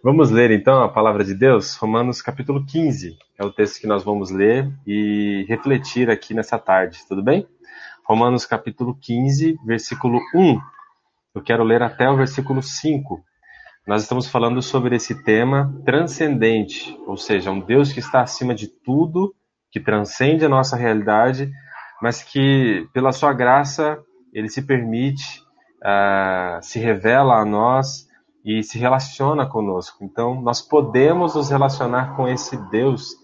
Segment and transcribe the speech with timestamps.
[0.00, 3.18] Vamos ler então a palavra de Deus, Romanos capítulo 15.
[3.36, 7.48] É o texto que nós vamos ler e refletir aqui nessa tarde, tudo bem?
[8.06, 10.60] Romanos capítulo 15, versículo 1.
[11.34, 13.20] Eu quero ler até o versículo 5.
[13.88, 18.68] Nós estamos falando sobre esse tema transcendente, ou seja, um Deus que está acima de
[18.68, 19.34] tudo,
[19.68, 21.50] que transcende a nossa realidade,
[22.00, 23.98] mas que, pela sua graça,
[24.32, 25.42] ele se permite,
[25.82, 28.07] uh, se revela a nós
[28.44, 30.04] e se relaciona conosco.
[30.04, 33.16] Então, nós podemos nos relacionar com esse Deus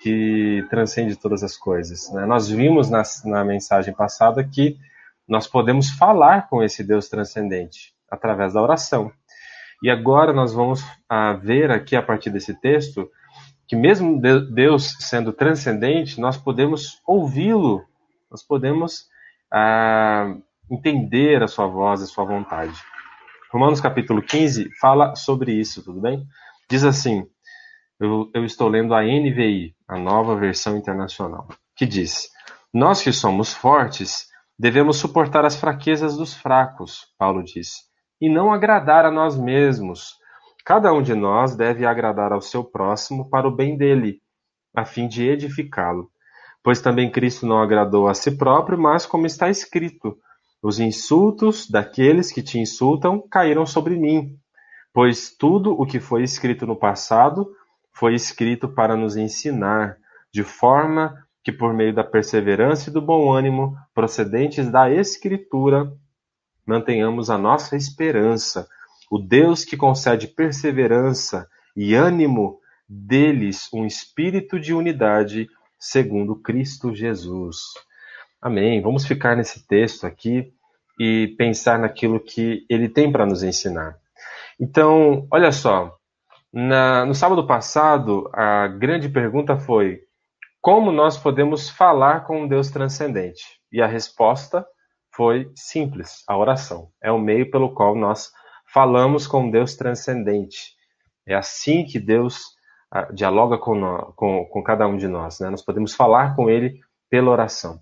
[0.00, 2.10] que transcende todas as coisas.
[2.12, 2.26] Né?
[2.26, 4.76] Nós vimos na, na mensagem passada que
[5.28, 9.12] nós podemos falar com esse Deus transcendente através da oração.
[9.82, 13.08] E agora nós vamos ah, ver aqui a partir desse texto
[13.66, 17.82] que mesmo Deus sendo transcendente, nós podemos ouvi-lo,
[18.30, 19.06] nós podemos
[19.50, 20.34] ah,
[20.70, 22.78] entender a sua voz, a sua vontade.
[23.52, 26.26] Romanos capítulo 15 fala sobre isso, tudo bem?
[26.70, 27.26] Diz assim,
[28.00, 32.30] eu, eu estou lendo a NVI, a nova versão internacional, que diz:
[32.72, 34.26] Nós que somos fortes
[34.58, 37.74] devemos suportar as fraquezas dos fracos, Paulo diz,
[38.18, 40.14] e não agradar a nós mesmos.
[40.64, 44.22] Cada um de nós deve agradar ao seu próximo para o bem dele,
[44.74, 46.10] a fim de edificá-lo.
[46.62, 50.16] Pois também Cristo não agradou a si próprio, mas como está escrito:
[50.62, 54.38] os insultos daqueles que te insultam caíram sobre mim,
[54.92, 57.50] pois tudo o que foi escrito no passado
[57.92, 59.96] foi escrito para nos ensinar,
[60.32, 65.92] de forma que, por meio da perseverança e do bom ânimo procedentes da Escritura,
[66.64, 68.68] mantenhamos a nossa esperança.
[69.10, 77.58] O Deus que concede perseverança e ânimo deles um espírito de unidade segundo Cristo Jesus.
[78.42, 78.82] Amém.
[78.82, 80.52] Vamos ficar nesse texto aqui
[80.98, 83.96] e pensar naquilo que ele tem para nos ensinar.
[84.60, 85.96] Então, olha só,
[86.52, 90.00] na, no sábado passado, a grande pergunta foi:
[90.60, 93.60] como nós podemos falar com um Deus transcendente?
[93.70, 94.66] E a resposta
[95.14, 96.88] foi simples: a oração.
[97.00, 98.32] É o meio pelo qual nós
[98.66, 100.74] falamos com Deus transcendente.
[101.28, 102.38] É assim que Deus
[102.92, 105.38] uh, dialoga com, com, com cada um de nós.
[105.38, 105.48] Né?
[105.48, 107.80] Nós podemos falar com Ele pela oração.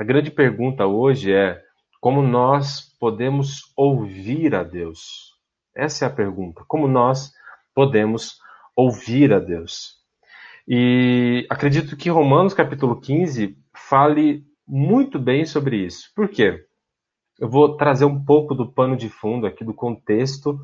[0.00, 1.60] A grande pergunta hoje é
[2.00, 5.34] como nós podemos ouvir a Deus?
[5.76, 6.64] Essa é a pergunta.
[6.66, 7.30] Como nós
[7.74, 8.38] podemos
[8.74, 9.96] ouvir a Deus?
[10.66, 16.10] E acredito que Romanos capítulo 15 fale muito bem sobre isso.
[16.16, 16.64] Por quê?
[17.38, 20.58] Eu vou trazer um pouco do pano de fundo aqui, do contexto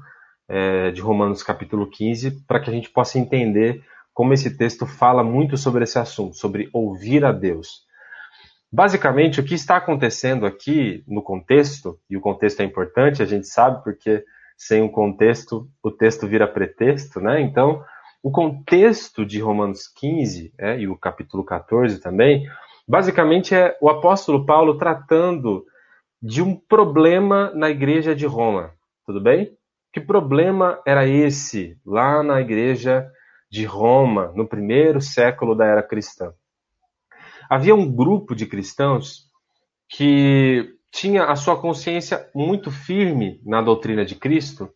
[0.48, 5.22] é, de Romanos capítulo 15, para que a gente possa entender como esse texto fala
[5.22, 7.84] muito sobre esse assunto, sobre ouvir a Deus.
[8.76, 13.46] Basicamente, o que está acontecendo aqui no contexto, e o contexto é importante, a gente
[13.46, 14.22] sabe, porque
[14.54, 17.40] sem o contexto, o texto vira pretexto, né?
[17.40, 17.82] Então,
[18.22, 22.46] o contexto de Romanos 15 é, e o capítulo 14 também,
[22.86, 25.64] basicamente é o apóstolo Paulo tratando
[26.20, 28.74] de um problema na igreja de Roma,
[29.06, 29.56] tudo bem?
[29.90, 33.10] Que problema era esse lá na igreja
[33.50, 36.34] de Roma, no primeiro século da era cristã?
[37.48, 39.26] Havia um grupo de cristãos
[39.88, 44.70] que tinha a sua consciência muito firme na doutrina de Cristo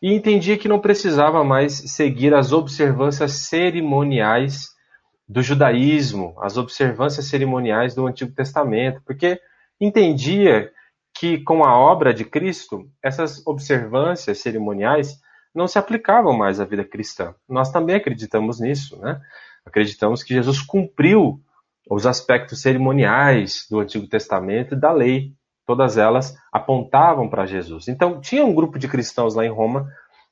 [0.00, 4.68] e entendia que não precisava mais seguir as observâncias cerimoniais
[5.28, 9.40] do judaísmo, as observâncias cerimoniais do Antigo Testamento, porque
[9.80, 10.70] entendia
[11.14, 15.20] que com a obra de Cristo, essas observâncias cerimoniais
[15.54, 17.34] não se aplicavam mais à vida cristã.
[17.48, 19.20] Nós também acreditamos nisso, né?
[19.64, 21.40] Acreditamos que Jesus cumpriu
[21.94, 25.34] os aspectos cerimoniais do Antigo Testamento e da lei.
[25.66, 27.86] Todas elas apontavam para Jesus.
[27.86, 29.86] Então, tinha um grupo de cristãos lá em Roma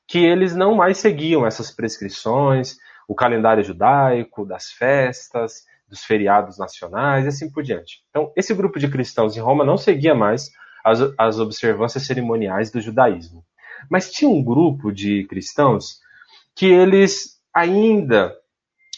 [0.07, 2.77] que eles não mais seguiam essas prescrições,
[3.07, 8.03] o calendário judaico, das festas, dos feriados nacionais e assim por diante.
[8.09, 10.49] Então, esse grupo de cristãos em Roma não seguia mais
[10.83, 13.45] as, as observâncias cerimoniais do judaísmo.
[13.89, 15.99] Mas tinha um grupo de cristãos
[16.55, 18.35] que eles ainda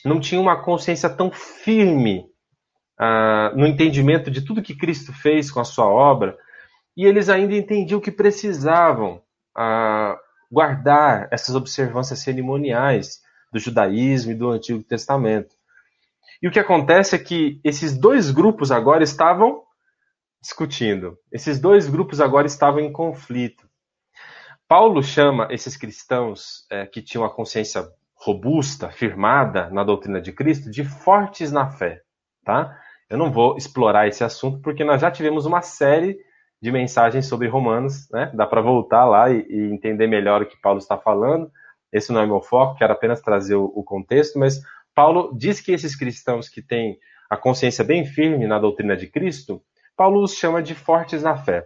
[0.05, 2.32] não tinham uma consciência tão firme
[2.97, 6.37] ah, no entendimento de tudo que Cristo fez com a sua obra,
[6.95, 9.21] e eles ainda entendiam que precisavam
[9.55, 10.17] ah,
[10.51, 15.55] guardar essas observâncias cerimoniais do judaísmo e do Antigo Testamento.
[16.41, 19.63] E o que acontece é que esses dois grupos agora estavam
[20.41, 21.17] discutindo.
[21.31, 23.67] Esses dois grupos agora estavam em conflito.
[24.67, 30.69] Paulo chama esses cristãos é, que tinham a consciência robusta, firmada na doutrina de Cristo,
[30.69, 32.01] de fortes na fé,
[32.43, 32.77] tá?
[33.09, 36.17] Eu não vou explorar esse assunto porque nós já tivemos uma série
[36.61, 38.31] de mensagens sobre Romanos, né?
[38.33, 41.51] Dá para voltar lá e, e, entender melhor o que Paulo está falando.
[41.91, 44.61] esse não é meu foco, quero apenas trazer o, o contexto, mas
[44.95, 46.97] Paulo diz que esses cristãos que têm
[47.29, 49.61] a consciência bem firme na doutrina de Cristo,
[49.95, 51.63] Paulo os chama de fortes na fé.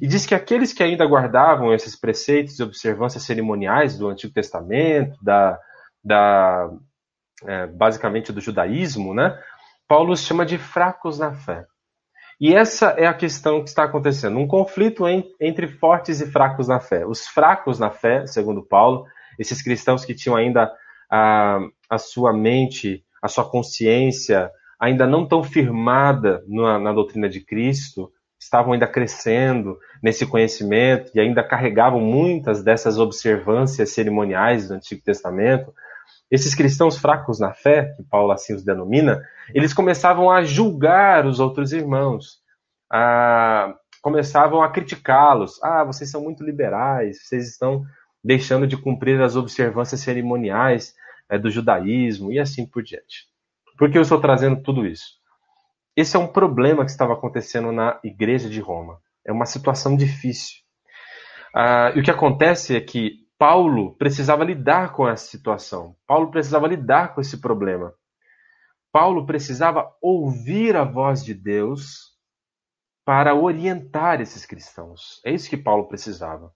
[0.00, 5.16] E diz que aqueles que ainda guardavam esses preceitos e observâncias cerimoniais do Antigo Testamento,
[5.22, 5.58] da,
[6.04, 6.70] da
[7.46, 9.38] é, basicamente do judaísmo, né?
[9.88, 11.66] Paulo os chama de fracos na fé.
[12.40, 15.04] E essa é a questão que está acontecendo, um conflito
[15.40, 17.06] entre fortes e fracos na fé.
[17.06, 19.06] Os fracos na fé, segundo Paulo,
[19.38, 20.72] esses cristãos que tinham ainda
[21.10, 24.50] a, a sua mente, a sua consciência
[24.80, 31.20] ainda não tão firmada na, na doutrina de Cristo, estavam ainda crescendo nesse conhecimento e
[31.20, 35.72] ainda carregavam muitas dessas observâncias cerimoniais do Antigo Testamento,
[36.30, 39.22] esses cristãos fracos na fé, que Paulo assim os denomina,
[39.54, 42.40] eles começavam a julgar os outros irmãos,
[42.90, 45.62] a, começavam a criticá-los.
[45.62, 47.84] Ah, vocês são muito liberais, vocês estão
[48.22, 50.94] deixando de cumprir as observâncias cerimoniais
[51.28, 53.28] é, do judaísmo e assim por diante.
[53.78, 55.22] Por que eu estou trazendo tudo isso?
[55.96, 58.98] Esse é um problema que estava acontecendo na igreja de Roma.
[59.24, 60.56] É uma situação difícil.
[61.54, 65.96] Ah, e o que acontece é que Paulo precisava lidar com essa situação.
[66.06, 67.92] Paulo precisava lidar com esse problema.
[68.92, 72.14] Paulo precisava ouvir a voz de Deus
[73.04, 75.20] para orientar esses cristãos.
[75.24, 76.52] É isso que Paulo precisava.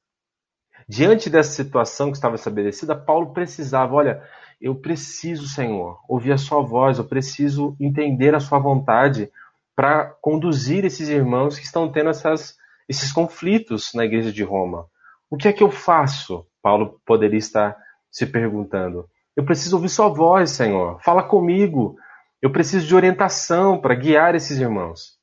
[0.88, 4.22] Diante dessa situação que estava estabelecida, Paulo precisava, olha,
[4.60, 9.30] eu preciso, Senhor, ouvir a sua voz, eu preciso entender a sua vontade
[9.74, 12.56] para conduzir esses irmãos que estão tendo essas,
[12.88, 14.86] esses conflitos na igreja de Roma.
[15.30, 16.46] O que é que eu faço?
[16.62, 17.76] Paulo poderia estar
[18.10, 19.08] se perguntando.
[19.36, 21.00] Eu preciso ouvir sua voz, Senhor.
[21.02, 21.96] Fala comigo.
[22.40, 25.18] Eu preciso de orientação para guiar esses irmãos.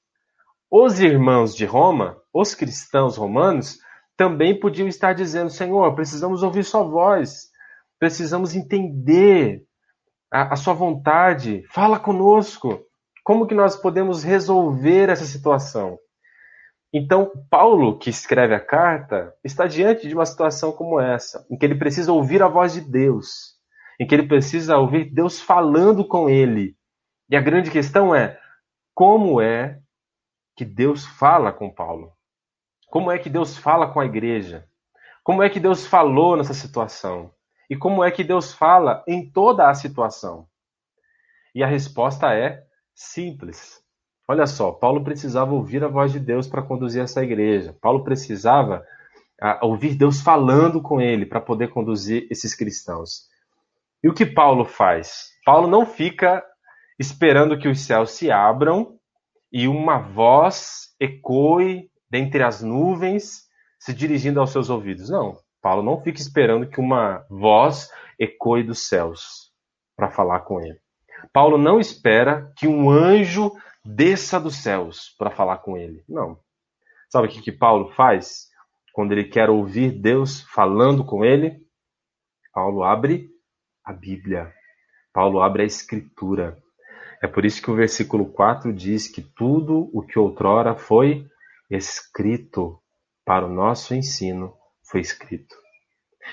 [0.69, 3.77] Os irmãos de Roma, os cristãos romanos,
[4.17, 7.49] também podiam estar dizendo: Senhor, precisamos ouvir sua voz
[7.99, 9.63] precisamos entender
[10.31, 11.63] a, a sua vontade.
[11.71, 12.81] Fala conosco.
[13.23, 15.97] Como que nós podemos resolver essa situação?
[16.97, 21.65] Então, Paulo, que escreve a carta, está diante de uma situação como essa, em que
[21.65, 23.57] ele precisa ouvir a voz de Deus,
[23.99, 26.77] em que ele precisa ouvir Deus falando com ele.
[27.29, 28.39] E a grande questão é:
[28.93, 29.81] como é
[30.55, 32.13] que Deus fala com Paulo?
[32.89, 34.65] Como é que Deus fala com a igreja?
[35.21, 37.29] Como é que Deus falou nessa situação?
[37.69, 40.47] E como é que Deus fala em toda a situação?
[41.53, 42.63] E a resposta é
[42.93, 43.84] simples.
[44.27, 47.75] Olha só, Paulo precisava ouvir a voz de Deus para conduzir essa igreja.
[47.79, 48.83] Paulo precisava
[49.41, 53.29] uh, ouvir Deus falando com ele para poder conduzir esses cristãos.
[54.03, 55.31] E o que Paulo faz?
[55.45, 56.43] Paulo não fica
[56.97, 58.97] esperando que os céus se abram
[59.51, 63.45] e uma voz ecoe dentre as nuvens
[63.79, 65.09] se dirigindo aos seus ouvidos.
[65.09, 65.37] Não.
[65.61, 69.51] Paulo não fica esperando que uma voz ecoe dos céus
[69.95, 70.79] para falar com ele.
[71.31, 73.51] Paulo não espera que um anjo
[73.85, 76.03] desça dos céus para falar com ele.
[76.09, 76.39] Não.
[77.09, 78.47] Sabe o que, que Paulo faz?
[78.93, 81.61] Quando ele quer ouvir Deus falando com ele,
[82.53, 83.29] Paulo abre
[83.83, 84.51] a Bíblia.
[85.13, 86.57] Paulo abre a Escritura.
[87.21, 91.25] É por isso que o versículo 4 diz que tudo o que outrora foi
[91.69, 92.79] escrito
[93.23, 95.55] para o nosso ensino foi escrito.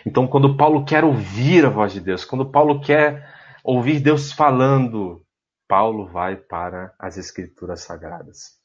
[0.06, 3.26] Então, quando Paulo quer ouvir a voz de Deus, quando Paulo quer
[3.62, 5.24] ouvir Deus falando,
[5.72, 8.58] Paulo vai para as Escrituras Sagradas.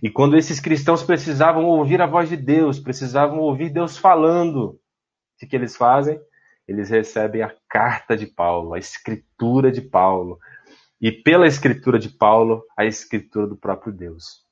[0.00, 4.78] E quando esses cristãos precisavam ouvir a voz de Deus, precisavam ouvir Deus falando,
[5.42, 6.20] o que eles fazem?
[6.68, 10.38] Eles recebem a carta de Paulo, a escritura de Paulo.
[11.00, 14.44] E pela escritura de Paulo, a escritura do próprio Deus.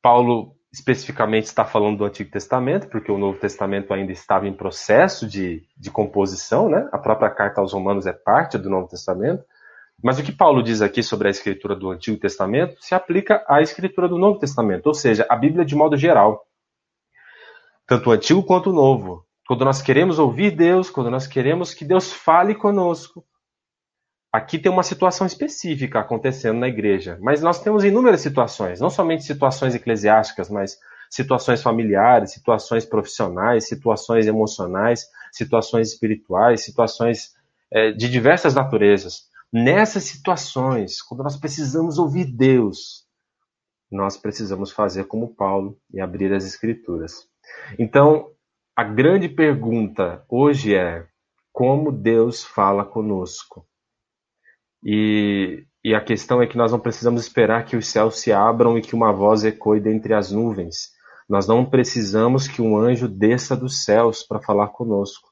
[0.00, 5.28] Paulo especificamente está falando do Antigo Testamento, porque o Novo Testamento ainda estava em processo
[5.28, 6.88] de, de composição, né?
[6.90, 9.44] A própria carta aos Romanos é parte do Novo Testamento.
[10.02, 13.62] Mas o que Paulo diz aqui sobre a escritura do Antigo Testamento se aplica à
[13.62, 16.44] escritura do Novo Testamento, ou seja, a Bíblia de modo geral.
[17.86, 19.24] Tanto o Antigo quanto o Novo.
[19.46, 23.24] Quando nós queremos ouvir Deus, quando nós queremos que Deus fale conosco,
[24.32, 29.24] Aqui tem uma situação específica acontecendo na igreja, mas nós temos inúmeras situações, não somente
[29.24, 30.78] situações eclesiásticas, mas
[31.10, 37.34] situações familiares, situações profissionais, situações emocionais, situações espirituais, situações
[37.70, 39.24] é, de diversas naturezas.
[39.52, 43.06] Nessas situações, quando nós precisamos ouvir Deus,
[43.90, 47.28] nós precisamos fazer como Paulo e abrir as Escrituras.
[47.78, 48.30] Então,
[48.74, 51.06] a grande pergunta hoje é:
[51.52, 53.66] como Deus fala conosco?
[54.82, 58.78] E, e a questão é que nós não precisamos esperar que os céus se abram
[58.78, 60.92] e que uma voz ecoe dentre as nuvens.
[61.28, 65.28] Nós não precisamos que um anjo desça dos céus para falar conosco,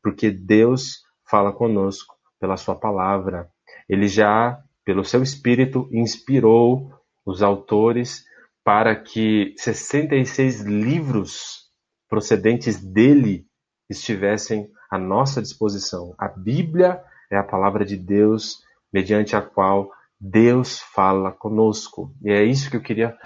[0.00, 3.50] porque Deus fala conosco pela sua palavra.
[3.88, 6.92] Ele já, pelo seu espírito, inspirou
[7.24, 8.24] os autores
[8.64, 11.64] para que 66 livros
[12.08, 13.46] procedentes dele
[13.88, 16.14] estivessem à nossa disposição.
[16.18, 18.62] A Bíblia é a palavra de Deus,
[18.92, 22.14] mediante a qual Deus fala conosco.
[22.22, 23.16] E é isso que eu queria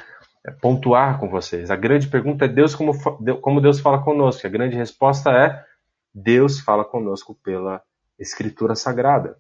[0.45, 1.71] é, pontuar com vocês.
[1.71, 2.93] A grande pergunta é Deus como,
[3.41, 4.47] como Deus fala conosco.
[4.47, 5.65] A grande resposta é
[6.13, 7.83] Deus fala conosco pela
[8.19, 9.37] Escritura Sagrada.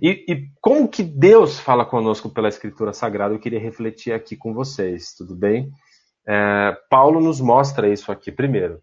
[0.00, 3.34] E, e, como que Deus fala conosco pela Escritura Sagrada?
[3.34, 5.70] Eu queria refletir aqui com vocês, tudo bem?
[6.26, 8.30] É, Paulo nos mostra isso aqui.
[8.32, 8.80] Primeiro,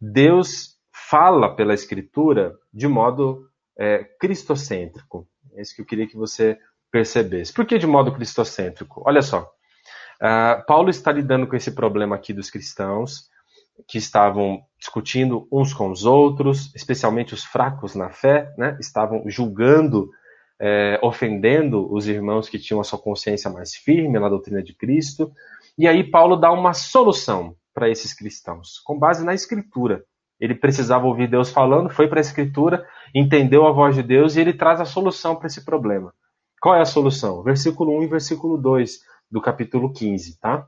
[0.00, 3.46] Deus fala pela Escritura de modo
[3.78, 5.26] é, cristocêntrico.
[5.54, 6.58] É isso que eu queria que você
[6.90, 7.52] percebesse.
[7.52, 9.02] Por que de modo cristocêntrico?
[9.04, 9.42] Olha só,
[10.22, 13.28] uh, Paulo está lidando com esse problema aqui dos cristãos
[13.86, 18.76] que estavam discutindo uns com os outros, especialmente os fracos na fé, né?
[18.80, 20.10] estavam julgando,
[20.60, 25.30] é, ofendendo os irmãos que tinham a sua consciência mais firme na doutrina de Cristo.
[25.76, 30.04] E aí Paulo dá uma solução para esses cristãos, com base na Escritura.
[30.40, 34.40] Ele precisava ouvir Deus falando, foi para a Escritura, entendeu a voz de Deus e
[34.40, 36.12] ele traz a solução para esse problema.
[36.60, 37.42] Qual é a solução?
[37.42, 39.00] Versículo 1 e versículo 2
[39.30, 40.66] do capítulo 15, tá?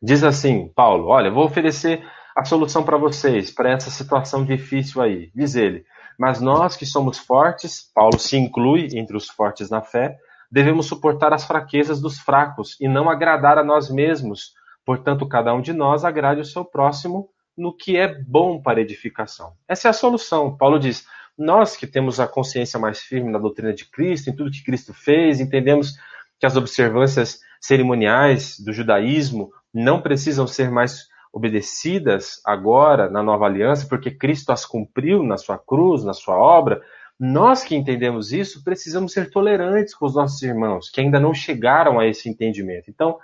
[0.00, 2.02] Diz assim, Paulo, olha, vou oferecer
[2.36, 5.30] a solução para vocês, para essa situação difícil aí.
[5.34, 5.84] Diz ele,
[6.18, 10.18] mas nós que somos fortes, Paulo se inclui entre os fortes na fé,
[10.50, 14.52] devemos suportar as fraquezas dos fracos e não agradar a nós mesmos.
[14.84, 19.52] Portanto, cada um de nós agrade o seu próximo no que é bom para edificação.
[19.68, 20.56] Essa é a solução.
[20.56, 21.06] Paulo diz:
[21.36, 24.92] nós que temos a consciência mais firme na doutrina de Cristo, em tudo que Cristo
[24.92, 25.94] fez, entendemos
[26.38, 33.86] que as observâncias cerimoniais do judaísmo não precisam ser mais obedecidas agora na nova aliança,
[33.88, 36.80] porque Cristo as cumpriu na sua cruz, na sua obra.
[37.18, 41.98] Nós que entendemos isso, precisamos ser tolerantes com os nossos irmãos, que ainda não chegaram
[41.98, 42.90] a esse entendimento.
[42.90, 43.18] Então,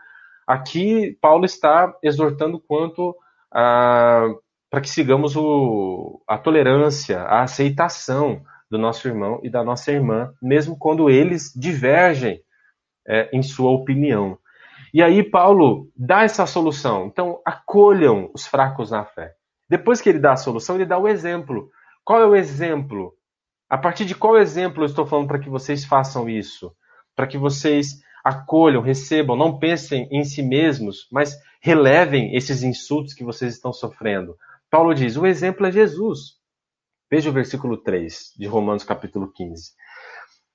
[0.47, 3.17] aqui Paulo está exortando quanto
[3.53, 4.29] a
[4.75, 10.35] para que sigamos o, a tolerância, a aceitação do nosso irmão e da nossa irmã,
[10.43, 12.43] mesmo quando eles divergem
[13.07, 14.37] é, em sua opinião.
[14.95, 17.07] E aí Paulo dá essa solução.
[17.07, 19.35] Então, acolham os fracos na fé.
[19.69, 21.69] Depois que ele dá a solução, ele dá o exemplo.
[22.05, 23.13] Qual é o exemplo?
[23.69, 26.73] A partir de qual exemplo eu estou falando para que vocês façam isso?
[27.17, 33.25] Para que vocês acolham, recebam, não pensem em si mesmos, mas relevem esses insultos que
[33.25, 34.37] vocês estão sofrendo.
[34.71, 36.35] Paulo diz: o exemplo é Jesus.
[37.11, 39.73] Veja o versículo 3 de Romanos capítulo 15.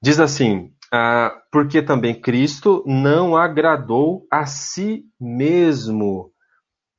[0.01, 6.31] Diz assim: ah, porque também Cristo não agradou a si mesmo,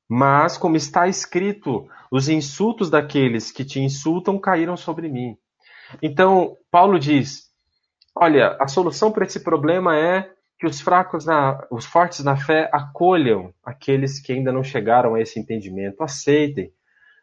[0.09, 5.37] mas, como está escrito, os insultos daqueles que te insultam caíram sobre mim.
[6.03, 7.45] Então, Paulo diz:
[8.15, 12.69] olha, a solução para esse problema é que os fracos, na, os fortes na fé
[12.73, 16.71] acolham aqueles que ainda não chegaram a esse entendimento, aceitem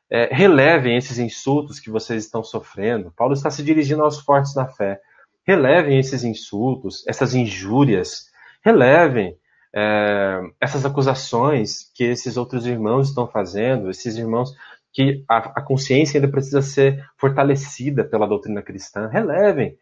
[0.09, 3.11] é, relevem esses insultos que vocês estão sofrendo.
[3.15, 4.99] Paulo está se dirigindo aos fortes na fé.
[5.47, 8.25] Relevem esses insultos, essas injúrias,
[8.63, 9.37] relevem
[9.73, 14.51] é, essas acusações que esses outros irmãos estão fazendo, esses irmãos
[14.91, 19.77] que a, a, consciência ainda precisa ser fortalecida pela doutrina cristã, relevem.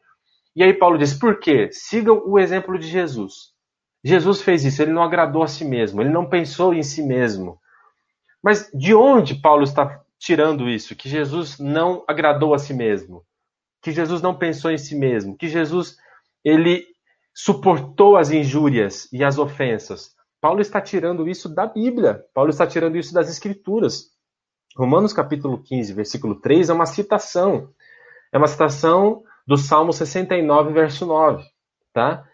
[0.56, 1.70] E aí Paulo diz, por quê?
[1.72, 3.54] Sigam o exemplo de Jesus.
[4.04, 7.58] Jesus fez isso, ele não agradou a si mesmo, ele não pensou em si mesmo.
[8.44, 13.24] Mas de onde Paulo está tirando isso, que Jesus não agradou a si mesmo,
[13.86, 15.96] que Jesus não pensou em si mesmo, que Jesus
[16.44, 16.88] ele
[17.36, 20.10] suportou as injúrias e as ofensas.
[20.42, 22.26] Paulo está tirando isso da Bíblia.
[22.34, 24.06] Paulo está tirando isso das Escrituras.
[24.76, 27.70] Romanos capítulo 15, versículo 3 é uma citação.
[28.34, 31.44] É uma citação do Salmo 69, verso 9,
[31.94, 32.26] tá?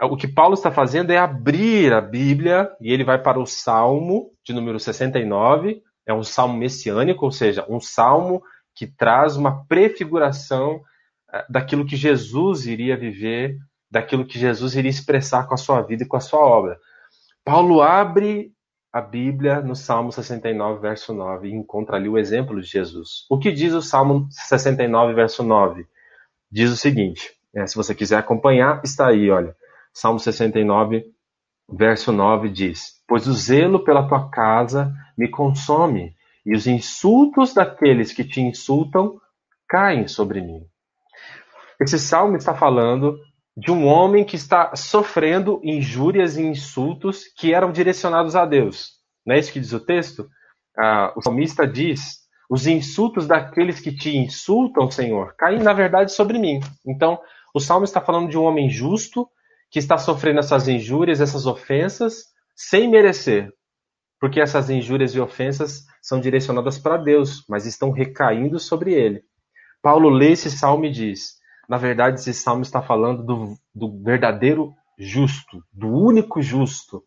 [0.00, 4.32] O que Paulo está fazendo é abrir a Bíblia e ele vai para o Salmo
[4.42, 8.42] de número 69, é um salmo messiânico, ou seja, um salmo
[8.74, 10.80] que traz uma prefiguração
[11.32, 13.56] eh, daquilo que Jesus iria viver,
[13.90, 16.78] daquilo que Jesus iria expressar com a sua vida e com a sua obra.
[17.44, 18.52] Paulo abre
[18.92, 23.26] a Bíblia no Salmo 69, verso 9, e encontra ali o exemplo de Jesus.
[23.30, 25.86] O que diz o Salmo 69, verso 9?
[26.50, 29.54] Diz o seguinte: é, se você quiser acompanhar, está aí, olha.
[29.92, 31.04] Salmo 69,
[31.68, 38.12] verso 9 diz: Pois o zelo pela tua casa me consome, e os insultos daqueles
[38.12, 39.20] que te insultam
[39.68, 40.60] caem sobre mim.
[41.80, 43.18] Esse salmo está falando
[43.56, 48.92] de um homem que está sofrendo injúrias e insultos que eram direcionados a Deus.
[49.26, 50.28] Não é isso que diz o texto?
[50.78, 56.38] Ah, o salmista diz: os insultos daqueles que te insultam, Senhor, caem na verdade sobre
[56.38, 56.60] mim.
[56.86, 57.18] Então,
[57.54, 59.28] o salmo está falando de um homem justo
[59.70, 63.52] que está sofrendo essas injúrias, essas ofensas, sem merecer.
[64.22, 69.24] Porque essas injúrias e ofensas são direcionadas para Deus, mas estão recaindo sobre ele.
[69.82, 74.72] Paulo lê esse salmo e diz: na verdade, esse salmo está falando do, do verdadeiro
[74.96, 77.02] justo, do único justo,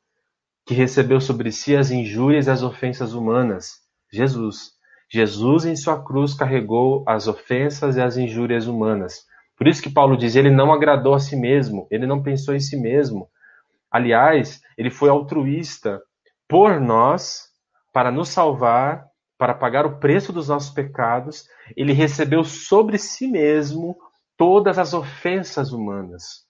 [0.65, 3.75] que recebeu sobre si as injúrias e as ofensas humanas,
[4.11, 4.73] Jesus.
[5.09, 9.21] Jesus em sua cruz carregou as ofensas e as injúrias humanas.
[9.57, 12.59] Por isso que Paulo diz, ele não agradou a si mesmo, ele não pensou em
[12.59, 13.29] si mesmo.
[13.89, 16.01] Aliás, ele foi altruísta
[16.47, 17.49] por nós,
[17.93, 19.05] para nos salvar,
[19.37, 21.47] para pagar o preço dos nossos pecados.
[21.75, 23.97] Ele recebeu sobre si mesmo
[24.37, 26.45] todas as ofensas humanas,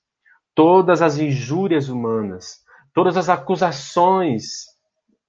[0.54, 2.58] todas as injúrias humanas,
[2.94, 4.66] todas as acusações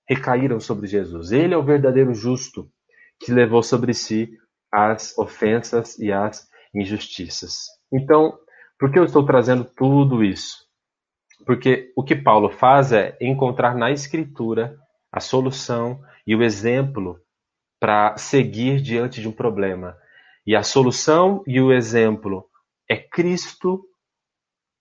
[0.08, 1.32] recaíram sobre Jesus.
[1.32, 2.70] Ele é o verdadeiro justo
[3.20, 4.30] que levou sobre si
[4.72, 7.66] as ofensas e as injustiças.
[7.92, 8.38] Então,
[8.78, 10.65] por que eu estou trazendo tudo isso?
[11.44, 14.76] Porque o que Paulo faz é encontrar na Escritura
[15.12, 17.20] a solução e o exemplo
[17.78, 19.96] para seguir diante de um problema.
[20.46, 22.48] E a solução e o exemplo
[22.88, 23.84] é Cristo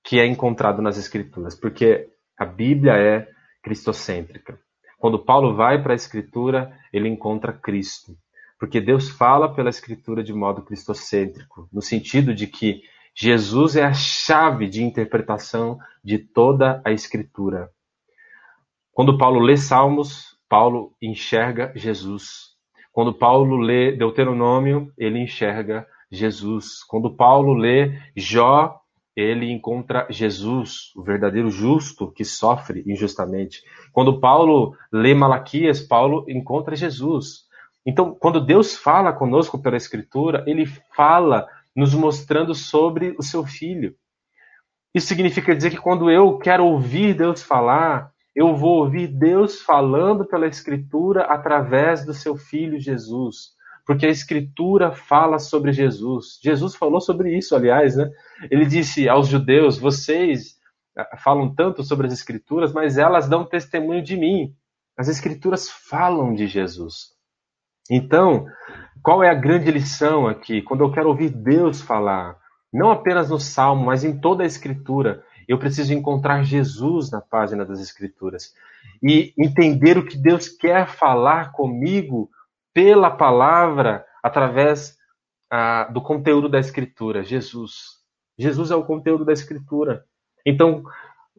[0.03, 2.07] que é encontrado nas Escrituras, porque
[2.37, 3.27] a Bíblia é
[3.63, 4.59] cristocêntrica.
[4.99, 8.15] Quando Paulo vai para a Escritura, ele encontra Cristo.
[8.59, 12.83] Porque Deus fala pela Escritura de modo cristocêntrico, no sentido de que
[13.17, 17.69] Jesus é a chave de interpretação de toda a Escritura.
[18.91, 22.55] Quando Paulo lê Salmos, Paulo enxerga Jesus.
[22.91, 26.83] Quando Paulo lê Deuteronômio, ele enxerga Jesus.
[26.83, 28.81] Quando Paulo lê Jó,
[29.15, 33.63] ele encontra Jesus, o verdadeiro justo que sofre injustamente.
[33.93, 37.45] Quando Paulo lê Malaquias, Paulo encontra Jesus.
[37.85, 43.95] Então, quando Deus fala conosco pela Escritura, ele fala nos mostrando sobre o seu filho.
[44.93, 50.25] Isso significa dizer que quando eu quero ouvir Deus falar, eu vou ouvir Deus falando
[50.25, 56.39] pela Escritura através do seu filho Jesus porque a Escritura fala sobre Jesus.
[56.43, 58.09] Jesus falou sobre isso, aliás, né?
[58.49, 60.55] Ele disse aos judeus: vocês
[60.97, 64.53] ah, falam tanto sobre as Escrituras, mas elas dão testemunho de mim.
[64.97, 67.13] As Escrituras falam de Jesus.
[67.89, 68.47] Então,
[69.01, 70.61] qual é a grande lição aqui?
[70.61, 72.37] Quando eu quero ouvir Deus falar,
[72.73, 77.63] não apenas no Salmo, mas em toda a Escritura, eu preciso encontrar Jesus na página
[77.63, 78.53] das Escrituras
[79.01, 82.29] e entender o que Deus quer falar comigo
[82.73, 84.97] pela palavra, através
[85.49, 87.99] ah, do conteúdo da Escritura, Jesus.
[88.37, 90.03] Jesus é o conteúdo da Escritura.
[90.45, 90.83] Então,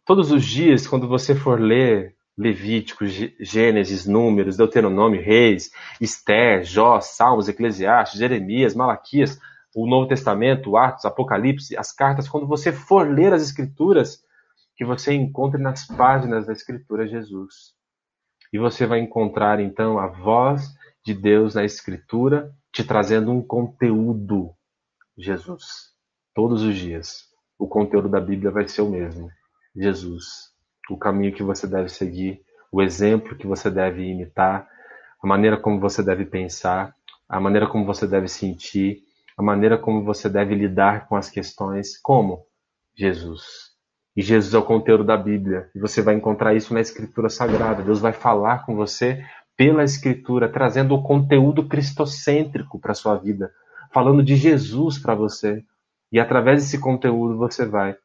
[0.04, 5.70] todos os dias, quando você for ler Levítico, Gênesis, Números, Deuteronômio, Reis,
[6.00, 9.40] Esther, Jó, Salmos, Eclesiastes, Jeremias, Malaquias,
[9.74, 14.22] o Novo Testamento, Atos, Apocalipse, as cartas, quando você for ler as Escrituras,
[14.76, 17.74] que você encontre nas páginas da Escritura Jesus.
[18.52, 24.54] E você vai encontrar então a voz de Deus na Escritura, te trazendo um conteúdo,
[25.16, 25.92] Jesus,
[26.34, 27.24] todos os dias.
[27.58, 29.30] O conteúdo da Bíblia vai ser o mesmo,
[29.74, 30.55] Jesus.
[30.90, 34.68] O caminho que você deve seguir, o exemplo que você deve imitar,
[35.22, 36.94] a maneira como você deve pensar,
[37.28, 39.02] a maneira como você deve sentir,
[39.36, 41.98] a maneira como você deve lidar com as questões.
[41.98, 42.44] Como?
[42.94, 43.42] Jesus.
[44.16, 45.68] E Jesus é o conteúdo da Bíblia.
[45.74, 47.82] E você vai encontrar isso na Escritura Sagrada.
[47.82, 49.22] Deus vai falar com você
[49.56, 53.50] pela Escritura, trazendo o conteúdo cristocêntrico para sua vida,
[53.92, 55.62] falando de Jesus para você.
[56.10, 57.96] E através desse conteúdo você vai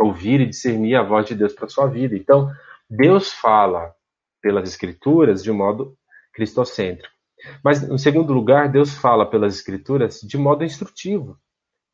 [0.00, 2.16] ouvir e discernir a voz de Deus para sua vida.
[2.16, 2.50] Então,
[2.88, 3.92] Deus fala
[4.40, 5.96] pelas Escrituras de modo
[6.32, 7.14] cristocêntrico.
[7.62, 11.38] Mas, em segundo lugar, Deus fala pelas Escrituras de modo instrutivo.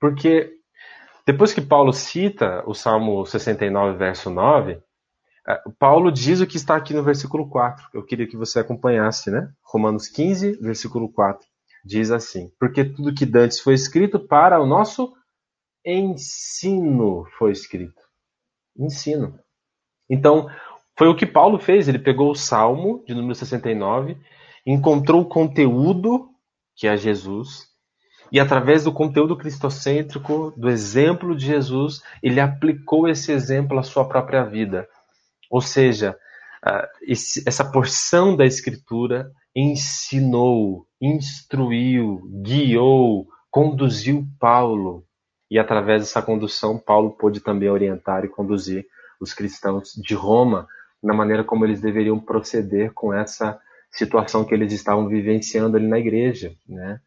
[0.00, 0.52] Porque
[1.26, 4.80] depois que Paulo cita o Salmo 69, verso 9,
[5.48, 7.88] é, Paulo diz o que está aqui no versículo 4.
[7.92, 9.50] Eu queria que você acompanhasse, né?
[9.62, 11.46] Romanos 15, versículo 4.
[11.84, 15.12] Diz assim: Porque tudo que dantes foi escrito para o nosso
[15.86, 18.02] ensino foi escrito.
[18.76, 19.38] Ensino.
[20.10, 20.48] Então,
[20.98, 21.88] foi o que Paulo fez.
[21.88, 24.16] Ele pegou o Salmo de número 69,
[24.66, 26.28] encontrou o conteúdo,
[26.74, 27.68] que é Jesus,
[28.32, 34.08] e através do conteúdo cristocêntrico, do exemplo de Jesus, ele aplicou esse exemplo à sua
[34.08, 34.88] própria vida.
[35.50, 36.18] Ou seja,
[37.46, 45.05] essa porção da Escritura ensinou, instruiu, guiou, conduziu Paulo.
[45.50, 48.86] E através dessa condução, Paulo pôde também orientar e conduzir
[49.20, 50.66] os cristãos de Roma
[51.02, 53.58] na maneira como eles deveriam proceder com essa
[53.90, 57.00] situação que eles estavam vivenciando ali na igreja, né?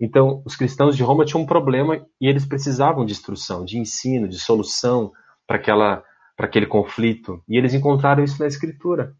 [0.00, 4.26] Então, os cristãos de Roma tinham um problema e eles precisavam de instrução, de ensino,
[4.28, 5.12] de solução
[5.46, 6.02] para aquela
[6.34, 9.14] para aquele conflito, e eles encontraram isso na escritura.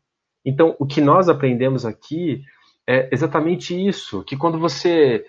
[0.45, 2.43] Então, o que nós aprendemos aqui
[2.89, 5.25] é exatamente isso, que quando você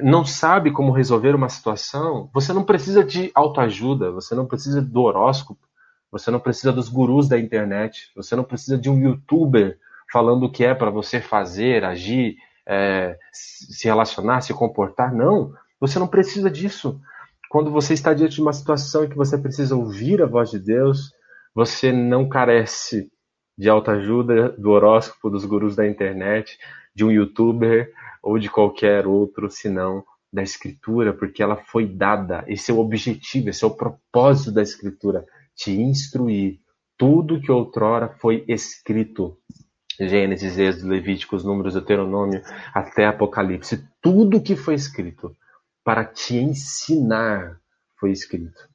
[0.00, 5.02] não sabe como resolver uma situação, você não precisa de autoajuda, você não precisa do
[5.02, 5.60] horóscopo,
[6.10, 9.78] você não precisa dos gurus da internet, você não precisa de um youtuber
[10.12, 15.12] falando o que é para você fazer, agir, é, se relacionar, se comportar.
[15.14, 17.00] Não, você não precisa disso.
[17.48, 20.58] Quando você está diante de uma situação em que você precisa ouvir a voz de
[20.58, 21.12] Deus,
[21.54, 23.10] você não carece
[23.56, 26.58] de autoajuda, do horóscopo, dos gurus da internet,
[26.94, 32.44] de um youtuber ou de qualquer outro, senão da escritura, porque ela foi dada.
[32.46, 36.58] Esse é o objetivo, esse é o propósito da escritura te instruir.
[36.96, 39.36] Tudo que outrora foi escrito.
[40.00, 43.86] Gênesis, Êxodo, Levíticos, Números, Deuteronômio, até Apocalipse.
[44.00, 45.36] Tudo que foi escrito
[45.84, 47.60] para te ensinar
[47.98, 48.68] foi escrito.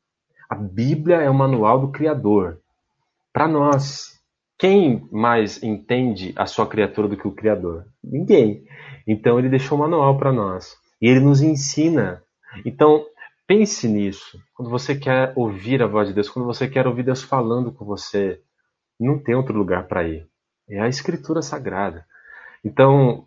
[0.49, 2.59] A Bíblia é o manual do Criador.
[3.33, 4.16] Para nós,
[4.57, 7.85] quem mais entende a sua criatura do que o Criador?
[8.03, 8.63] Ninguém.
[9.07, 10.75] Então ele deixou um manual para nós.
[11.01, 12.21] E ele nos ensina.
[12.65, 13.05] Então,
[13.47, 14.37] Pense nisso.
[14.53, 17.85] Quando você quer ouvir a voz de Deus, quando você quer ouvir Deus falando com
[17.85, 18.41] você,
[18.99, 20.27] não tem outro lugar para ir.
[20.69, 22.05] É a Escritura Sagrada.
[22.61, 23.25] Então,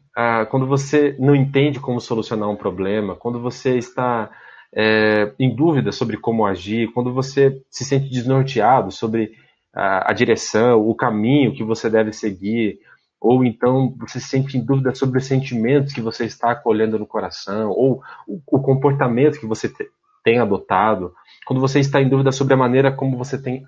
[0.51, 4.31] quando você não entende como solucionar um problema, quando você está
[4.75, 9.33] é, em dúvida sobre como agir, quando você se sente desnorteado sobre
[9.75, 12.79] a, a direção, o caminho que você deve seguir,
[13.21, 17.07] ou então você se sente em dúvida sobre os sentimentos que você está acolhendo no
[17.07, 19.89] coração, ou o, o comportamento que você te,
[20.25, 21.13] tem adotado,
[21.47, 23.65] quando você está em dúvida sobre a maneira como você tem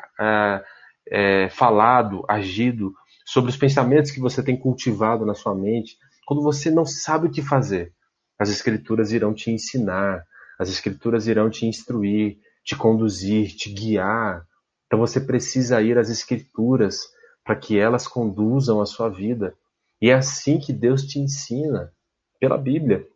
[1.11, 2.93] é, falado, agido,
[3.25, 7.31] sobre os pensamentos que você tem cultivado na sua mente, quando você não sabe o
[7.31, 7.93] que fazer,
[8.39, 10.25] as Escrituras irão te ensinar,
[10.59, 14.45] as Escrituras irão te instruir, te conduzir, te guiar.
[14.93, 17.09] Então você precisa ir às Escrituras
[17.43, 19.55] para que elas conduzam a sua vida.
[19.99, 21.91] E é assim que Deus te ensina,
[22.39, 23.09] pela Bíblia.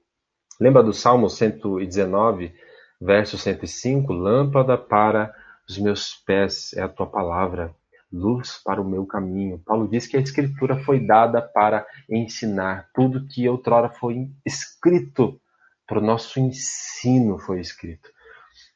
[0.59, 2.55] Lembra do Salmo 119,
[2.99, 5.35] Verso 105: Lâmpada para
[5.69, 7.75] os meus pés é a tua palavra,
[8.11, 9.61] luz para o meu caminho.
[9.63, 12.89] Paulo diz que a Escritura foi dada para ensinar.
[12.95, 15.39] Tudo que outrora foi escrito
[15.87, 18.16] para o nosso ensino foi escrito.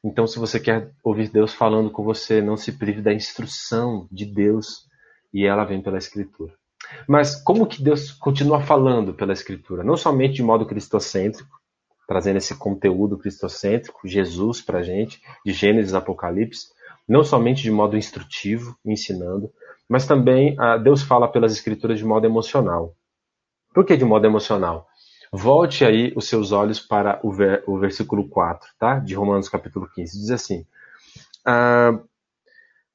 [0.03, 4.25] Então, se você quer ouvir Deus falando com você, não se prive da instrução de
[4.25, 4.87] Deus
[5.33, 6.53] e ela vem pela Escritura.
[7.07, 9.83] Mas como que Deus continua falando pela Escritura?
[9.83, 11.61] Não somente de modo cristocêntrico,
[12.07, 16.67] trazendo esse conteúdo cristocêntrico, Jesus para a gente, de Gênesis Apocalipse,
[17.07, 19.51] não somente de modo instrutivo, ensinando,
[19.87, 22.95] mas também ah, Deus fala pelas Escrituras de modo emocional.
[23.73, 24.87] Por que de modo emocional?
[25.33, 28.99] Volte aí os seus olhos para o, ver, o versículo 4, tá?
[28.99, 30.19] De Romanos capítulo 15.
[30.19, 30.65] Diz assim:
[31.45, 31.97] ah,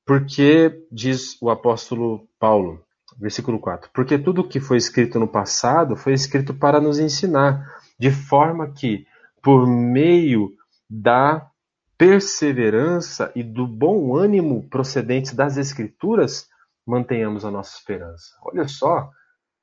[0.05, 2.85] Porque, diz o apóstolo Paulo,
[3.18, 7.66] versículo 4, porque tudo o que foi escrito no passado foi escrito para nos ensinar
[7.99, 9.07] de forma que,
[9.42, 10.53] por meio
[10.88, 11.51] da
[11.96, 16.46] perseverança e do bom ânimo procedentes das Escrituras,
[16.87, 18.37] mantenhamos a nossa esperança.
[18.42, 19.11] Olha só,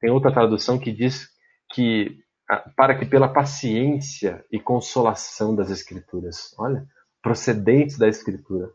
[0.01, 1.29] tem outra tradução que diz
[1.73, 2.22] que
[2.75, 6.86] para que pela paciência e consolação das Escrituras, olha,
[7.21, 8.69] procedentes da Escritura.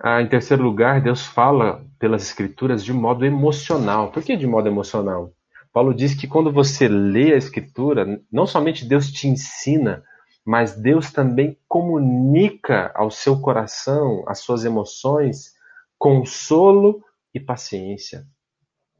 [0.00, 4.10] Ah, em terceiro lugar, Deus fala pelas Escrituras de modo emocional.
[4.10, 5.32] Por que de modo emocional?
[5.72, 10.02] Paulo diz que quando você lê a Escritura, não somente Deus te ensina,
[10.44, 15.52] mas Deus também comunica ao seu coração, às suas emoções,
[15.96, 18.26] consolo e paciência.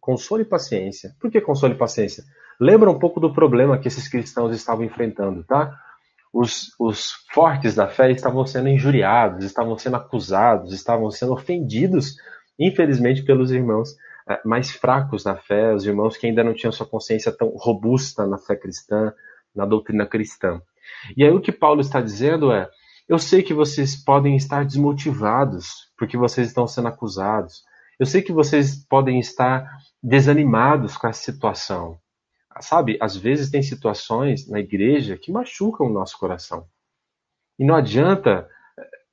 [0.00, 1.14] Consolo e paciência.
[1.20, 2.24] Por que consolo e paciência?
[2.62, 5.76] Lembra um pouco do problema que esses cristãos estavam enfrentando, tá?
[6.32, 12.14] Os, os fortes da fé estavam sendo injuriados, estavam sendo acusados, estavam sendo ofendidos,
[12.56, 13.96] infelizmente, pelos irmãos
[14.28, 18.28] é, mais fracos na fé, os irmãos que ainda não tinham sua consciência tão robusta
[18.28, 19.12] na fé cristã,
[19.52, 20.62] na doutrina cristã.
[21.16, 22.70] E aí o que Paulo está dizendo é:
[23.08, 27.64] eu sei que vocês podem estar desmotivados porque vocês estão sendo acusados.
[27.98, 29.68] Eu sei que vocês podem estar
[30.00, 31.98] desanimados com essa situação.
[32.60, 36.66] Sabe, às vezes tem situações na igreja que machucam o nosso coração.
[37.58, 38.48] E não adianta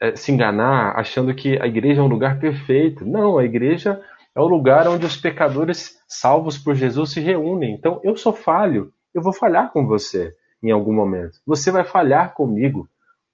[0.02, 3.06] é, se enganar achando que a igreja é um lugar perfeito.
[3.06, 4.02] Não, a igreja
[4.36, 7.74] é o lugar onde os pecadores salvos por Jesus se reúnem.
[7.74, 11.40] Então, eu sou falho, eu vou falhar com você em algum momento.
[11.46, 12.88] Você vai falhar comigo.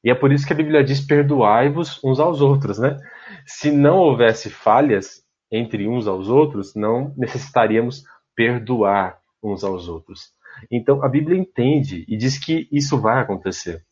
[0.04, 2.98] E é por isso que a Bíblia diz: perdoai-vos uns aos outros, né?
[3.46, 8.04] Se não houvesse falhas entre uns aos outros, não necessitaríamos
[8.36, 9.18] perdoar
[9.52, 10.34] uns aos outros.
[10.72, 13.84] Então a Bíblia entende e diz que isso vai acontecer.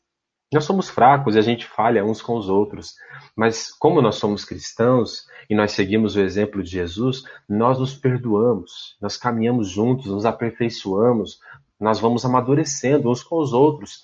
[0.53, 2.93] Nós somos fracos e a gente falha uns com os outros,
[3.35, 8.95] mas como nós somos cristãos e nós seguimos o exemplo de Jesus, nós nos perdoamos,
[9.01, 11.39] nós caminhamos juntos, nos aperfeiçoamos,
[11.79, 14.03] nós vamos amadurecendo uns com os outros.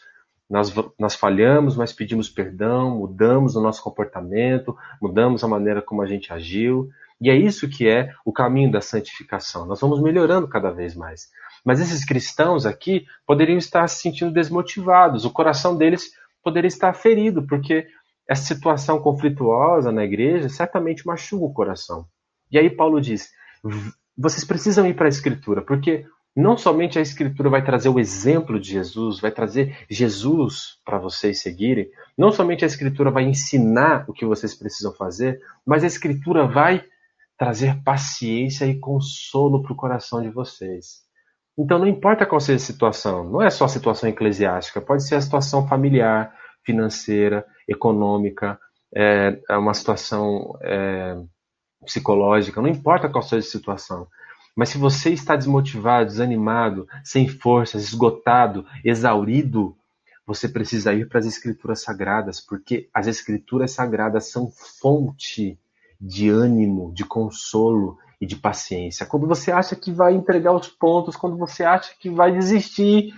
[0.49, 6.07] Nós, nós falhamos, mas pedimos perdão, mudamos o nosso comportamento, mudamos a maneira como a
[6.07, 6.89] gente agiu.
[7.21, 9.65] E é isso que é o caminho da santificação.
[9.65, 11.29] Nós vamos melhorando cada vez mais.
[11.65, 17.45] Mas esses cristãos aqui poderiam estar se sentindo desmotivados, o coração deles poderia estar ferido,
[17.45, 17.87] porque
[18.27, 22.05] essa situação conflituosa na igreja certamente machuca o coração.
[22.51, 23.29] E aí Paulo diz:
[24.17, 26.05] vocês precisam ir para a Escritura, porque
[26.35, 31.41] não somente a Escritura vai trazer o exemplo de Jesus, vai trazer Jesus para vocês
[31.41, 36.45] seguirem, não somente a Escritura vai ensinar o que vocês precisam fazer, mas a Escritura
[36.47, 36.83] vai
[37.39, 41.07] trazer paciência e consolo para o coração de vocês.
[41.57, 45.15] Então, não importa qual seja a situação, não é só a situação eclesiástica, pode ser
[45.15, 48.59] a situação familiar, financeira, econômica,
[48.93, 51.15] é, é uma situação é,
[51.85, 54.07] psicológica, não importa qual seja a situação.
[54.55, 59.77] Mas se você está desmotivado, desanimado, sem forças, esgotado, exaurido,
[60.25, 65.57] você precisa ir para as Escrituras Sagradas, porque as Escrituras Sagradas são fonte
[65.99, 69.05] de ânimo, de consolo e de paciência.
[69.05, 73.13] Quando você acha que vai entregar os pontos, quando você acha que vai desistir,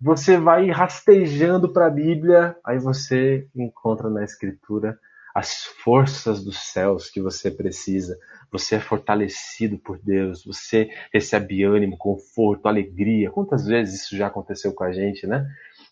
[0.00, 4.98] você vai rastejando para a Bíblia, aí você encontra na Escritura
[5.34, 8.18] as forças dos céus que você precisa.
[8.50, 13.30] Você é fortalecido por Deus, você recebe ânimo, conforto, alegria.
[13.30, 15.46] Quantas vezes isso já aconteceu com a gente, né?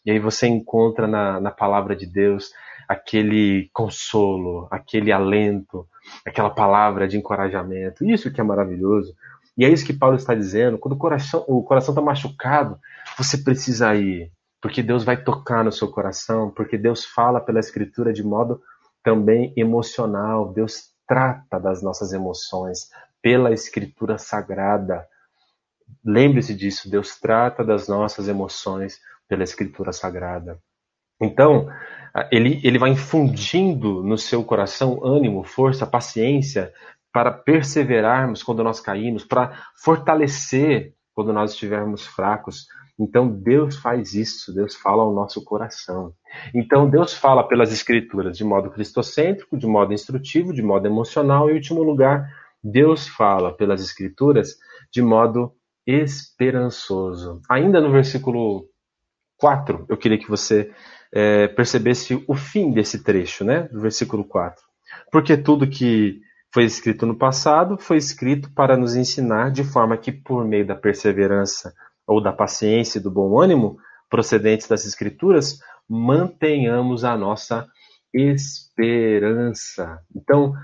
[0.05, 2.51] E aí você encontra na, na palavra de Deus
[2.89, 5.87] aquele consolo, aquele alento,
[6.27, 8.05] aquela palavra de encorajamento.
[8.09, 9.15] Isso que é maravilhoso.
[9.57, 10.79] E é isso que Paulo está dizendo.
[10.79, 12.79] Quando o coração o coração está machucado,
[13.19, 18.13] você precisa ir, porque Deus vai tocar no seu coração, porque Deus fala pela Escritura
[18.13, 18.63] de modo
[19.03, 20.53] também emocional.
[20.53, 22.89] Deus trata das nossas emoções
[23.21, 25.07] pela Escritura Sagrada.
[26.05, 26.91] Lembre-se disso.
[26.91, 28.99] Deus trata das nossas emoções
[29.29, 30.59] pela Escritura Sagrada.
[31.21, 31.69] Então,
[32.31, 36.73] ele, ele vai infundindo no seu coração ânimo, força, paciência
[37.13, 39.53] para perseverarmos quando nós caímos, para
[39.83, 42.67] fortalecer quando nós estivermos fracos.
[42.99, 46.13] Então Deus faz isso, Deus fala ao nosso coração.
[46.55, 51.53] Então Deus fala pelas Escrituras de modo cristocêntrico, de modo instrutivo, de modo emocional, e
[51.53, 52.29] em último lugar,
[52.63, 54.57] Deus fala pelas Escrituras
[54.93, 55.53] de modo
[55.87, 57.41] esperançoso.
[57.49, 58.69] Ainda no versículo
[59.39, 60.71] 4, eu queria que você
[61.13, 64.63] é, percebesse o fim desse trecho, né, do versículo 4.
[65.11, 66.21] Porque tudo que
[66.53, 70.75] foi escrito no passado foi escrito para nos ensinar de forma que, por meio da
[70.75, 71.73] perseverança
[72.07, 77.67] ou da paciência e do bom ânimo procedentes das Escrituras, mantenhamos a nossa
[78.13, 80.01] esperança.
[80.15, 80.55] Então,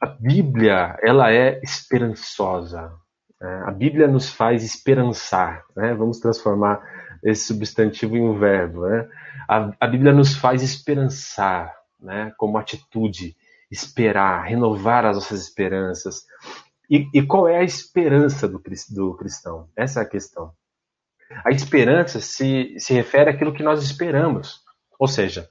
[0.00, 2.92] a Bíblia ela é esperançosa.
[3.40, 3.62] Né?
[3.66, 5.64] A Bíblia nos faz esperançar.
[5.76, 5.94] Né?
[5.94, 6.80] Vamos transformar
[7.22, 8.86] esse substantivo em um verbo.
[8.86, 9.08] Né?
[9.48, 12.32] A, a Bíblia nos faz esperançar, né?
[12.36, 13.36] como atitude,
[13.70, 16.24] esperar, renovar as nossas esperanças.
[16.90, 19.68] E, e qual é a esperança do, do cristão?
[19.76, 20.52] Essa é a questão.
[21.44, 24.60] A esperança se, se refere àquilo que nós esperamos.
[24.98, 25.48] Ou seja,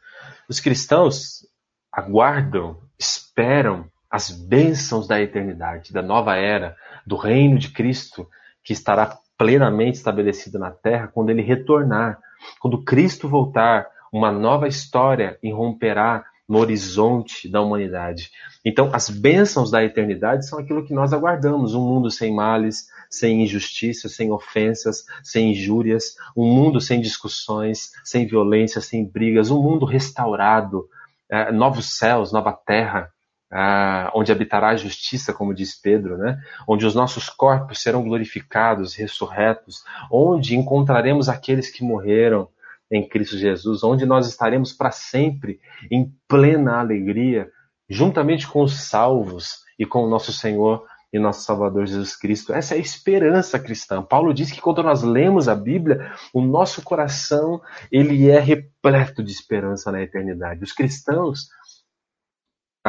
[0.47, 1.45] os cristãos
[1.91, 8.29] aguardam, esperam as bênçãos da eternidade, da nova era, do reino de Cristo,
[8.63, 12.19] que estará plenamente estabelecido na terra quando ele retornar.
[12.59, 18.31] Quando Cristo voltar, uma nova história irromperá no horizonte da humanidade.
[18.63, 23.43] Então, as bênçãos da eternidade são aquilo que nós aguardamos: um mundo sem males, sem
[23.43, 29.85] injustiça, sem ofensas, sem injúrias, um mundo sem discussões, sem violência, sem brigas, um mundo
[29.85, 30.87] restaurado,
[31.29, 33.11] é, novos céus, nova terra,
[33.55, 36.37] é, onde habitará a justiça, como diz Pedro, né?
[36.67, 42.49] onde os nossos corpos serão glorificados, ressurretos, onde encontraremos aqueles que morreram
[42.91, 47.49] em Cristo Jesus, onde nós estaremos para sempre em plena alegria,
[47.89, 52.53] juntamente com os salvos e com o nosso Senhor e nosso Salvador Jesus Cristo.
[52.53, 54.01] Essa é a esperança cristã.
[54.01, 59.31] Paulo diz que quando nós lemos a Bíblia, o nosso coração ele é repleto de
[59.31, 60.63] esperança na eternidade.
[60.63, 61.64] Os cristãos ah,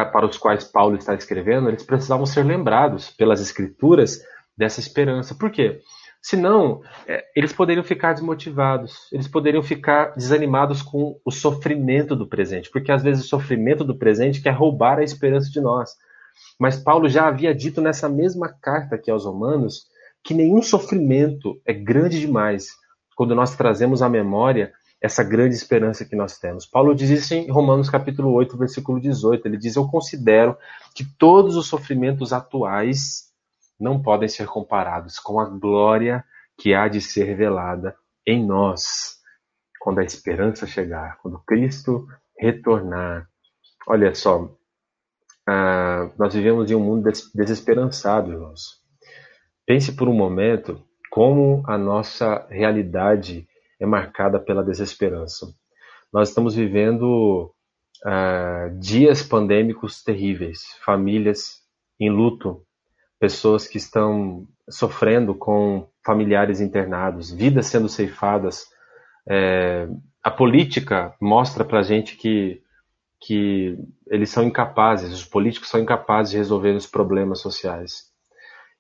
[0.04, 4.20] para os quais Paulo está escrevendo, eles precisavam ser lembrados pelas escrituras
[4.56, 5.34] dessa esperança.
[5.34, 5.80] Por quê?
[6.20, 12.68] Senão, é, eles poderiam ficar desmotivados, eles poderiam ficar desanimados com o sofrimento do presente,
[12.70, 15.90] porque às vezes o sofrimento do presente quer roubar a esperança de nós.
[16.58, 19.86] Mas Paulo já havia dito nessa mesma carta aqui aos Romanos
[20.24, 22.66] que nenhum sofrimento é grande demais
[23.14, 26.66] quando nós trazemos à memória essa grande esperança que nós temos.
[26.66, 29.46] Paulo diz isso em Romanos capítulo 8, versículo 18.
[29.46, 30.56] Ele diz: "Eu considero
[30.94, 33.26] que todos os sofrimentos atuais
[33.78, 36.24] não podem ser comparados com a glória
[36.58, 37.94] que há de ser revelada
[38.26, 39.16] em nós
[39.78, 43.28] quando a esperança chegar, quando Cristo retornar.
[43.86, 48.82] Olha só, uh, nós vivemos em um mundo des desesperançado, irmãos.
[49.64, 53.46] Pense por um momento como a nossa realidade
[53.80, 55.46] é marcada pela desesperança.
[56.12, 57.52] Nós estamos vivendo
[58.04, 61.62] uh, dias pandêmicos terríveis, famílias
[61.98, 62.62] em luto,
[63.18, 68.66] pessoas que estão sofrendo com familiares internados, vidas sendo ceifadas.
[69.28, 69.88] É,
[70.22, 72.62] a política mostra para a gente que,
[73.20, 78.10] que eles são incapazes, os políticos são incapazes de resolver os problemas sociais.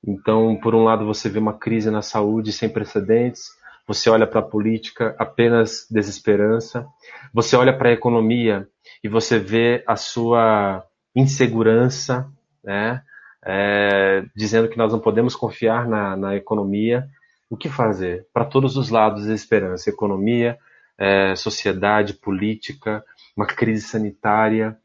[0.06, 3.48] Então, por um lado, você vê uma crise na saúde sem precedentes,
[3.86, 6.86] você olha para a política apenas desesperança,
[7.32, 8.68] você olha para a economia
[9.02, 12.30] e você vê a sua insegurança,
[12.62, 13.02] né?
[13.48, 17.08] É, dizendo que nós não podemos confiar na, na economia.
[17.48, 18.26] O que fazer?
[18.32, 19.88] Para todos os lados, desesperança.
[19.88, 20.58] Economia,
[20.98, 23.04] é, sociedade, política,
[23.36, 24.76] uma crise sanitária.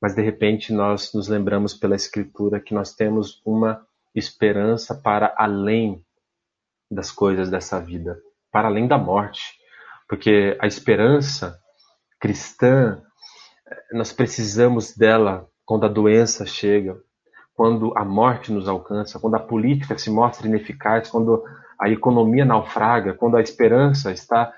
[0.00, 6.04] Mas de repente nós nos lembramos pela Escritura que nós temos uma esperança para além
[6.90, 8.18] das coisas dessa vida,
[8.50, 9.42] para além da morte.
[10.08, 11.58] Porque a esperança
[12.18, 13.00] cristã,
[13.92, 16.96] nós precisamos dela quando a doença chega,
[17.54, 21.44] quando a morte nos alcança, quando a política se mostra ineficaz, quando
[21.78, 24.52] a economia naufraga, quando a esperança está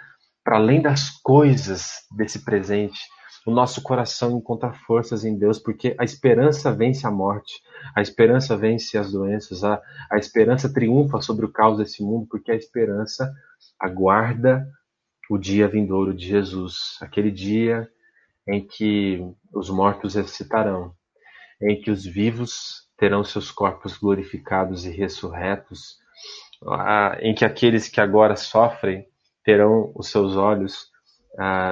[0.44, 3.00] para além das coisas desse presente.
[3.46, 7.62] O nosso coração encontra forças em Deus, porque a esperança vence a morte,
[7.94, 12.52] a esperança vence as doenças, a, a esperança triunfa sobre o caos desse mundo, porque
[12.52, 13.32] a esperança
[13.78, 14.68] aguarda
[15.30, 17.88] o dia vindouro de Jesus, aquele dia
[18.46, 19.24] em que
[19.54, 20.92] os mortos ressuscitarão,
[21.62, 25.98] em que os vivos terão seus corpos glorificados e ressurretos,
[27.20, 29.06] em que aqueles que agora sofrem
[29.42, 30.89] terão os seus olhos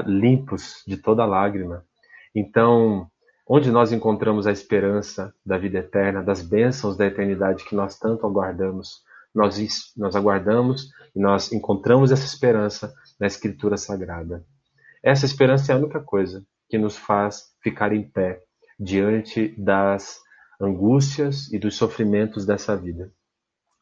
[0.06, 1.84] limpos de toda lágrima.
[2.34, 3.10] Então,
[3.48, 8.26] onde nós encontramos a esperança da vida eterna, das bênçãos da eternidade que nós tanto
[8.26, 9.02] aguardamos,
[9.34, 9.58] nós,
[9.96, 14.44] nós aguardamos e nós encontramos essa esperança na Escritura Sagrada.
[15.02, 18.42] Essa esperança é a única coisa que nos faz ficar em pé
[18.78, 20.18] diante das
[20.60, 23.12] angústias e dos sofrimentos dessa vida.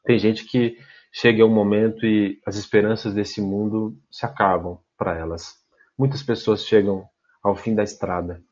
[0.04, 0.76] Tem gente que
[1.12, 5.65] chega a um momento e as esperanças desse mundo se acabam para elas.
[5.98, 7.04] Muitas pessoas chegam
[7.42, 8.42] ao fim da estrada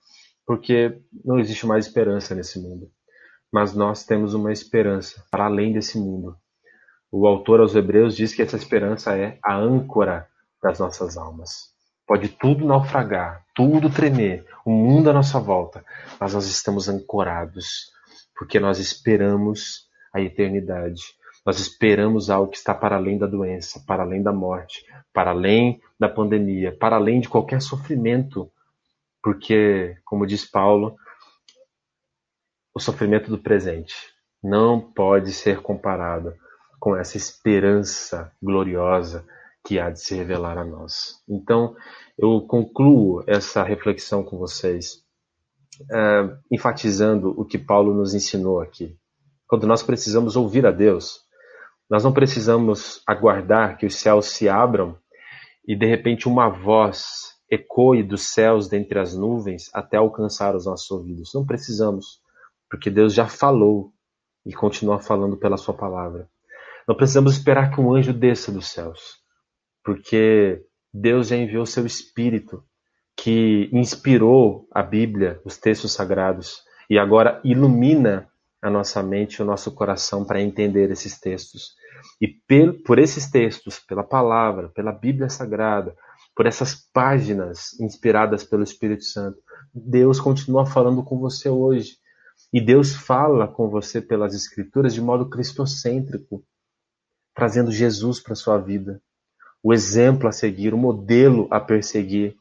[0.46, 2.90] porque não existe mais esperança nesse mundo.
[3.52, 6.36] Mas nós temos uma esperança para além desse mundo.
[7.10, 10.28] O autor aos Hebreus diz que essa esperança é a âncora
[10.62, 11.72] das nossas almas.
[12.06, 15.84] Pode tudo naufragar, tudo tremer, o mundo à nossa volta,
[16.20, 17.92] mas nós estamos ancorados
[18.36, 21.02] porque nós esperamos a eternidade.
[21.44, 25.80] Nós esperamos algo que está para além da doença, para além da morte, para além
[25.98, 28.50] da pandemia, para além de qualquer sofrimento.
[29.22, 30.96] Porque, como diz Paulo,
[32.74, 33.94] o sofrimento do presente
[34.42, 36.34] não pode ser comparado
[36.80, 39.26] com essa esperança gloriosa
[39.64, 41.22] que há de se revelar a nós.
[41.26, 41.74] Então,
[42.18, 45.02] eu concluo essa reflexão com vocês
[45.84, 48.96] uh, enfatizando o que Paulo nos ensinou aqui.
[49.46, 51.23] Quando nós precisamos ouvir a Deus,
[51.94, 54.98] nós não precisamos aguardar que os céus se abram
[55.64, 60.90] e de repente uma voz ecoe dos céus dentre as nuvens até alcançar os nossos
[60.90, 61.30] ouvidos.
[61.32, 62.20] Não precisamos,
[62.68, 63.92] porque Deus já falou
[64.44, 66.28] e continua falando pela sua palavra.
[66.88, 69.20] Não precisamos esperar que um anjo desça dos céus,
[69.84, 72.64] porque Deus já enviou seu espírito
[73.16, 78.28] que inspirou a Bíblia, os textos sagrados, e agora ilumina
[78.64, 81.74] a nossa mente e o nosso coração para entender esses textos.
[82.18, 82.26] E
[82.86, 85.94] por esses textos, pela palavra, pela Bíblia Sagrada,
[86.34, 89.38] por essas páginas inspiradas pelo Espírito Santo,
[89.74, 91.98] Deus continua falando com você hoje.
[92.50, 96.42] E Deus fala com você pelas Escrituras de modo cristocêntrico,
[97.34, 98.98] trazendo Jesus para sua vida,
[99.62, 102.34] o exemplo a seguir, o modelo a perseguir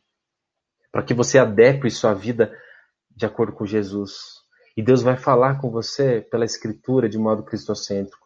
[0.90, 2.56] para que você adeque sua vida
[3.12, 4.43] de acordo com Jesus.
[4.76, 8.24] E Deus vai falar com você pela Escritura de modo cristocêntrico.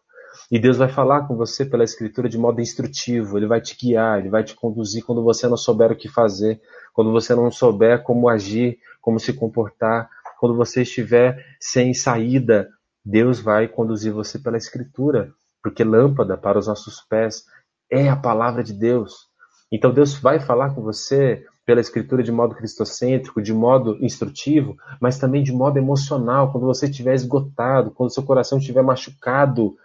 [0.50, 3.36] E Deus vai falar com você pela Escritura de modo instrutivo.
[3.36, 6.60] Ele vai te guiar, ele vai te conduzir quando você não souber o que fazer,
[6.94, 10.08] quando você não souber como agir, como se comportar,
[10.40, 12.68] quando você estiver sem saída.
[13.04, 15.32] Deus vai conduzir você pela Escritura,
[15.62, 17.44] porque lâmpada para os nossos pés
[17.90, 19.28] é a palavra de Deus.
[19.70, 25.18] Então Deus vai falar com você pela escritura de modo cristocêntrico, de modo instrutivo, mas
[25.18, 29.76] também de modo emocional, quando você estiver esgotado, quando seu coração estiver machucado,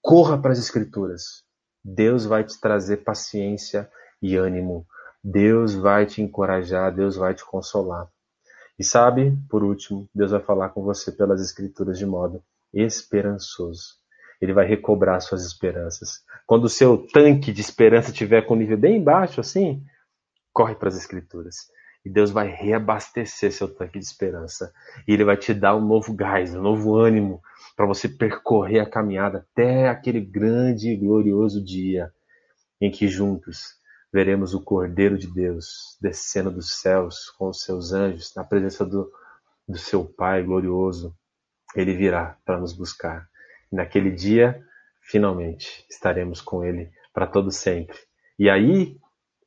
[0.00, 1.44] corra para as escrituras.
[1.84, 3.90] Deus vai te trazer paciência
[4.22, 4.86] e ânimo.
[5.22, 8.08] Deus vai te encorajar, Deus vai te consolar.
[8.78, 12.42] E sabe, por último, Deus vai falar com você pelas escrituras de modo
[12.72, 13.96] esperançoso.
[14.40, 16.22] Ele vai recobrar suas esperanças.
[16.46, 19.84] Quando o seu tanque de esperança estiver com o nível bem baixo, assim,
[20.52, 21.70] corre para as escrituras.
[22.04, 24.72] E Deus vai reabastecer seu tanque de esperança.
[25.06, 27.40] E Ele vai te dar um novo gás, um novo ânimo
[27.76, 32.12] para você percorrer a caminhada até aquele grande e glorioso dia
[32.80, 33.80] em que juntos
[34.12, 39.10] veremos o Cordeiro de Deus descendo dos céus com os seus anjos, na presença do,
[39.66, 41.16] do seu Pai glorioso.
[41.74, 43.26] Ele virá para nos buscar.
[43.70, 44.60] E naquele dia,
[45.00, 47.96] finalmente, estaremos com Ele para todo sempre.
[48.38, 48.98] E aí,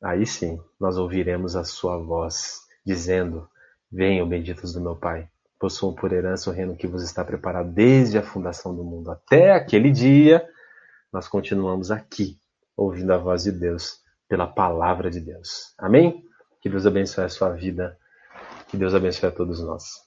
[0.06, 3.50] aí sim, nós ouviremos a sua voz dizendo:
[3.92, 5.28] Venham, benditos do meu Pai,
[5.60, 9.10] possuam por herança o reino que vos está preparado desde a fundação do mundo.
[9.10, 10.48] Até aquele dia,
[11.12, 12.38] nós continuamos aqui,
[12.78, 14.00] ouvindo a voz de Deus
[14.30, 15.74] pela palavra de Deus.
[15.78, 16.24] Amém?
[16.62, 17.98] Que Deus abençoe a sua vida.
[18.68, 20.05] Que Deus abençoe a todos nós.